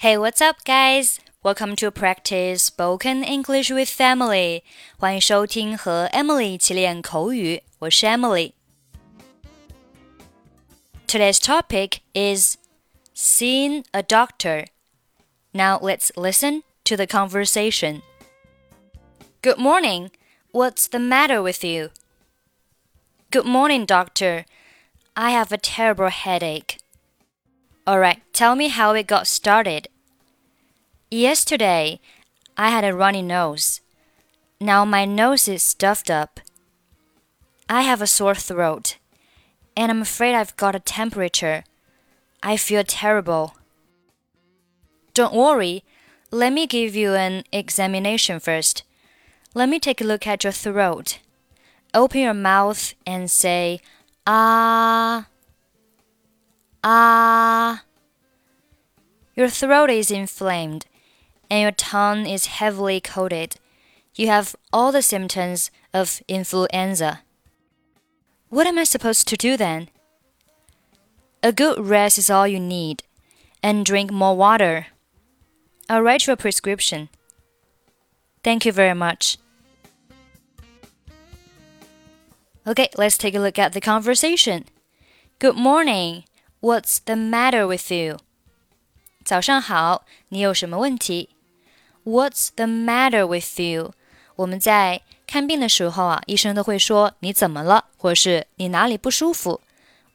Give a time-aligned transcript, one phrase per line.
[0.00, 1.20] Hey, what's up, guys?
[1.42, 4.62] Welcome to practice spoken English with Emily.
[4.98, 8.52] 欢迎收听和 Emily 一起练口语，我是 Emily。
[11.06, 12.58] Today's topic is
[13.14, 14.66] seeing a doctor.
[15.52, 18.02] Now let's listen to the conversation.
[19.40, 20.10] Good morning.
[20.52, 21.88] What's the matter with you?
[23.30, 24.44] Good morning, doctor.
[25.14, 26.76] I have a terrible headache.
[27.88, 29.86] Alright, tell me how it got started.
[31.08, 32.00] Yesterday,
[32.56, 33.80] I had a runny nose.
[34.60, 36.40] Now my nose is stuffed up.
[37.68, 38.96] I have a sore throat,
[39.76, 41.62] and I'm afraid I've got a temperature.
[42.42, 43.54] I feel terrible.
[45.14, 45.84] Don't worry,
[46.32, 48.82] let me give you an examination first.
[49.54, 51.20] Let me take a look at your throat.
[51.94, 53.80] Open your mouth and say,
[54.26, 55.28] ah.
[56.88, 57.82] Ah.
[59.34, 60.86] Your throat is inflamed
[61.50, 63.56] and your tongue is heavily coated.
[64.14, 67.22] You have all the symptoms of influenza.
[68.50, 69.88] What am I supposed to do then?
[71.42, 73.02] A good rest is all you need,
[73.64, 74.86] and drink more water.
[75.88, 77.08] I'll write you a prescription.
[78.44, 79.38] Thank you very much.
[82.64, 84.66] Okay, let's take a look at the conversation.
[85.40, 86.24] Good morning.
[86.61, 88.19] What's the matter with you?
[89.23, 91.29] 早上好，你有什么问题？
[92.03, 93.93] What's the matter with you？
[94.35, 99.61] 我们在看病的时候啊，医生都会说你怎么了，或者是你哪里不舒服。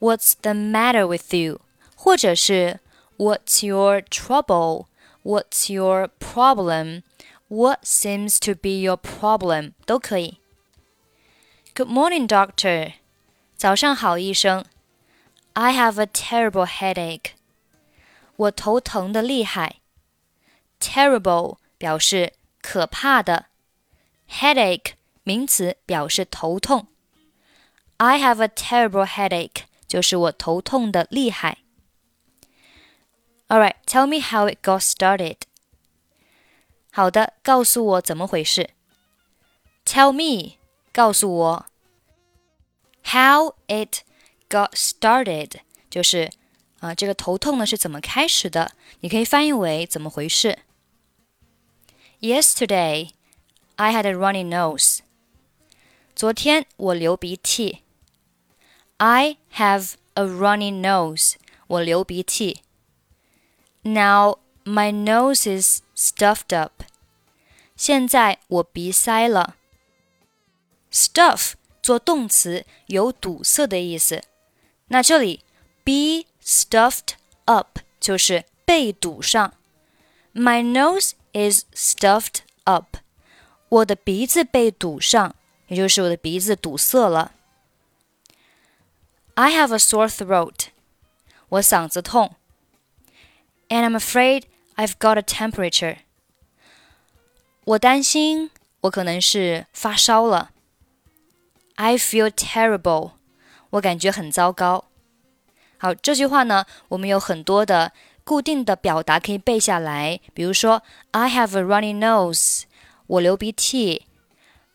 [0.00, 1.60] What's the matter with you？
[1.94, 2.80] 或者是
[3.16, 9.72] What's your trouble？What's your problem？What seems to be your problem？
[9.86, 10.38] 都可以。
[11.74, 12.94] Good morning, doctor。
[13.56, 14.64] 早上好，医生。
[15.58, 17.32] I have a terrible headache.
[18.36, 19.76] 我头疼的厉害。
[20.80, 23.46] Terrible 表示可怕的，
[24.28, 26.88] headache 名词表示头痛。
[27.98, 31.58] I have a terrible headache 就是我头痛的厉害。
[33.46, 35.36] All right, tell me how it got started.
[36.90, 38.70] 好的，告诉我怎么回事。
[39.84, 40.56] Tell me，
[40.92, 41.66] 告诉我。
[43.04, 44.02] How it
[44.48, 45.50] got started
[45.90, 46.30] 就是
[46.80, 48.72] 啊，这个头痛呢是怎么开始的？
[49.00, 50.58] 你可以翻译为怎么回事。
[52.20, 53.10] Yesterday,
[53.76, 55.00] I had a runny nose.
[56.14, 57.82] 昨天我流鼻涕。
[58.98, 61.34] I have a runny nose.
[61.66, 62.62] 我流鼻涕。
[63.82, 66.84] Now my nose is stuffed up.
[67.76, 69.56] 现在我鼻塞了。
[70.92, 74.22] Stuff 做动词有堵塞的意思。
[74.88, 75.44] 那这里
[75.82, 77.14] be stuffed
[77.46, 79.54] up 就是被堵上。
[80.32, 82.98] My nose is stuffed up。
[83.68, 85.34] 我的鼻子被堵上，
[85.68, 87.32] 也就是我的鼻子堵塞了。
[89.34, 90.66] I have a sore throat。
[91.48, 92.36] 我嗓子痛。
[93.68, 94.44] And I'm afraid
[94.76, 95.98] I've got a temperature。
[97.64, 98.50] 我担心
[98.82, 100.50] 我可能是发烧了。
[101.76, 103.12] I feel terrible。
[103.71, 104.85] 我感觉很糟糕。
[105.77, 107.93] 好，这句话呢，我们有很多的
[108.23, 110.19] 固定的表达可以背下来。
[110.33, 112.63] 比如说，I have a runny nose，
[113.07, 114.05] 我流鼻涕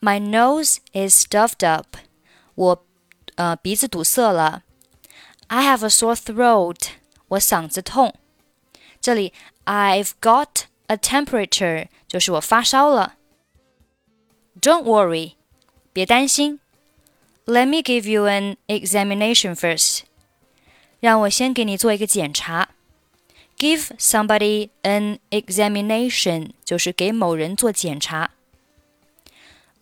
[0.00, 1.96] ；My nose is stuffed up，
[2.54, 2.84] 我
[3.36, 4.62] 呃鼻子堵塞了
[5.48, 6.88] ；I have a sore throat，
[7.28, 8.14] 我嗓子痛。
[9.00, 9.34] 这里
[9.66, 13.16] I've got a temperature 就是我发烧了。
[14.60, 15.34] Don't worry，
[15.92, 16.60] 别担心。
[17.45, 20.01] Let me give you an examination first.
[20.99, 22.69] 让我先给你做一个检查。
[23.57, 28.31] Give somebody an examination 就是给某人做检查。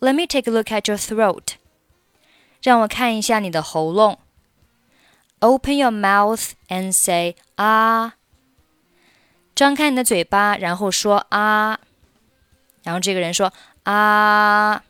[0.00, 1.54] Let me take a look at your throat.
[2.62, 4.18] 让我看一下你的喉咙。
[5.40, 8.14] Open your mouth and say 啊。
[9.54, 11.78] 张开你的嘴巴，然后说啊。
[12.82, 13.52] 然后这个人说
[13.82, 14.82] 啊。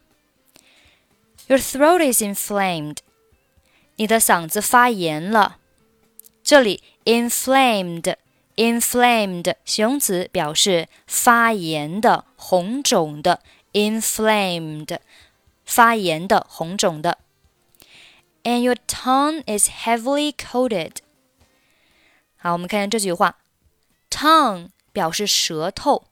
[1.47, 2.99] Your throat is inflamed.
[3.97, 5.57] 你的嗓子发炎了。
[6.41, 8.15] 这里 inflamed
[8.55, 13.41] inflamed 形容词表示发炎的、红肿的。
[13.73, 14.99] inflamed
[15.65, 17.17] 发炎的、红肿的。
[18.43, 20.97] And your tongue is heavily coated.
[22.37, 23.37] 好，我们看看这句话
[24.09, 26.05] ，tongue 表示舌头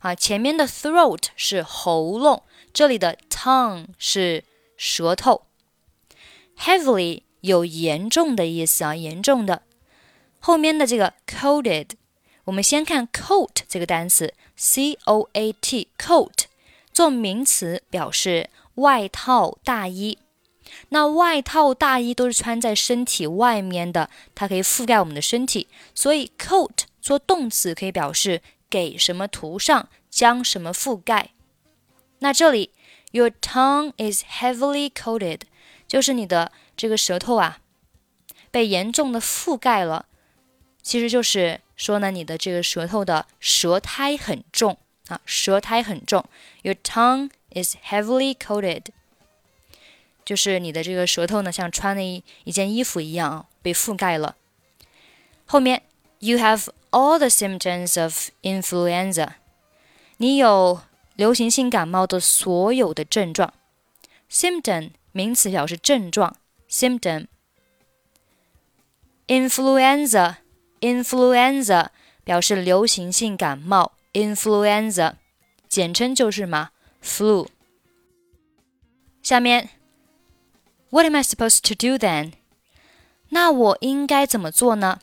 [0.00, 4.44] 啊，前面的 throat 是喉咙，这里的 tongue 是。
[4.82, 5.42] 舌头
[6.56, 9.60] ，heavily 有严重的意思啊，严重的。
[10.38, 11.90] 后面的这个 coated
[12.44, 16.44] 我们先看 coat 这个单词，c o a t，coat
[16.94, 20.16] 做名词表示外套、大衣。
[20.88, 28.40] 那外套、大衣都是穿在身体外面的，它可以覆盖我们的身体，所以 coat 做动词可以表示
[28.70, 31.32] 给什么涂上，将什么覆盖。
[32.20, 32.70] 那这里
[33.11, 35.41] your tongue is heavily coated，
[35.87, 37.59] 就是你的这个舌头啊
[38.51, 40.05] 被严重的覆盖了，
[40.81, 44.77] 其实就是说呢你的这个舌头的舌苔很重
[45.07, 46.25] 啊，舌苔很重。
[46.63, 48.85] Your tongue is heavily coated，
[50.23, 54.35] 就是你的这个舌头呢像穿了一一件衣服一样被覆盖了。
[55.45, 55.83] 后面
[56.19, 59.29] you have all the symptoms of influenza，
[60.17, 60.81] 你有。
[61.20, 63.52] 流行性感冒的所有的症状
[64.30, 66.34] ，symptom 名词表示症状
[66.70, 67.26] ，symptom。
[69.26, 70.36] influenza
[70.80, 71.88] influenza
[72.24, 75.16] 表示流行性感冒，influenza
[75.68, 76.70] 简称就是嘛
[77.04, 77.48] ，flu。
[79.22, 79.68] 下面
[80.88, 82.32] ，What am I supposed to do then？
[83.28, 85.00] 那我应该怎么做呢？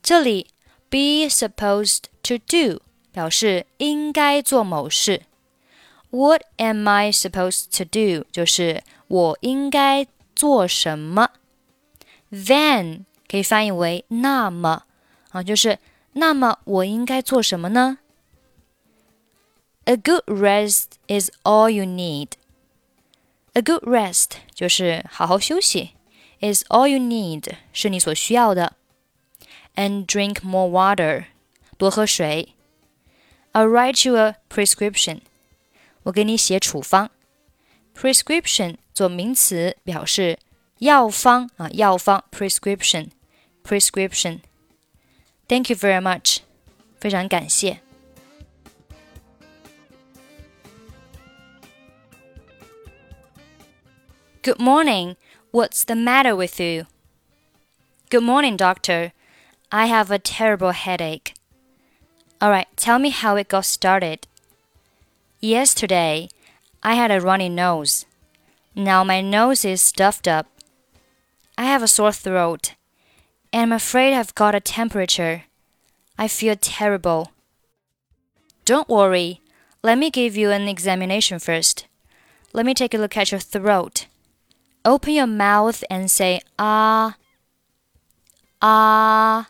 [0.00, 0.52] 这里
[0.88, 2.87] be supposed to do。
[3.11, 5.23] 表示应该做某事。
[6.09, 8.25] What am I supposed to do？
[8.31, 11.29] 就是我应该做什么。
[12.31, 14.83] Then 可以翻译为那么
[15.29, 15.79] 啊，就是
[16.13, 17.99] 那么我应该做什么呢？
[19.85, 22.29] A good rest is all you need.
[23.53, 25.91] A good rest 就是好好休息，
[26.39, 28.73] is all you need 是你所需要的。
[29.75, 31.25] And drink more water，
[31.77, 32.55] 多喝水。
[33.53, 35.21] I'll write you a prescription.
[36.03, 37.11] 我给你写处方。
[37.95, 40.39] Prescription 做名词表示
[40.79, 43.09] 药方啊，药方 prescription
[43.63, 46.39] prescription。Thank you very much，
[46.99, 47.79] 非常感谢。
[54.41, 55.15] Good morning.
[55.51, 56.87] What's the matter with you?
[58.09, 59.11] Good morning, doctor.
[59.69, 61.33] I have a terrible headache.
[62.40, 64.28] All right, tell me how it got started.
[65.40, 66.28] Yesterday,
[66.84, 68.06] I had a runny nose.
[68.76, 70.46] Now my nose is stuffed up.
[71.56, 72.74] I have a sore throat,
[73.52, 75.44] and I'm afraid I've got a temperature.
[76.16, 77.32] I feel terrible.
[78.64, 79.40] Don't worry.
[79.82, 81.86] Let me give you an examination first.
[82.52, 84.06] Let me take a look at your throat.
[84.84, 87.16] Open your mouth and say ah.
[88.62, 89.48] Ah.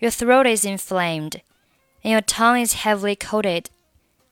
[0.00, 1.40] Your throat is inflamed,
[2.02, 3.70] and your tongue is heavily coated.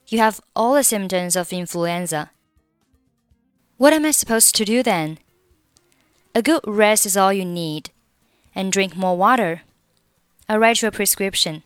[0.07, 2.31] You have all the symptoms of influenza.
[3.79, 5.19] What am I supposed to do then?
[6.35, 7.91] A good rest is all you need,
[8.55, 9.63] and drink more water.
[10.49, 11.63] I'll write you a prescription.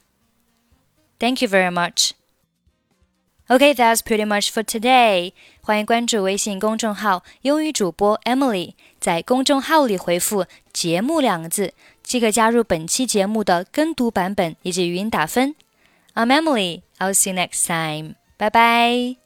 [1.18, 2.14] Thank you very much.
[3.50, 5.32] Okay, that's pretty much for today.
[5.62, 11.74] 欢迎关注微信公众号“英语主播 Emily”，在公众号里回复“节目”两个字。
[12.03, 15.55] 即可加入本期节目的跟读版本以及语音打分。
[16.13, 16.81] I'm Emily.
[16.99, 18.15] I'll see you next time.
[18.37, 19.22] Bye bye.